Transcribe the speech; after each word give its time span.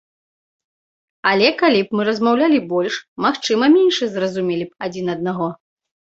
Але 1.31 1.49
калі 1.59 1.81
б 1.91 1.99
мы 1.99 2.05
размаўлялі 2.09 2.59
больш, 2.71 2.95
магчыма 3.25 3.65
менш 3.75 3.95
зразумелі 4.15 4.65
б 4.71 4.89
адзін 4.89 5.13
аднаго. 5.15 5.51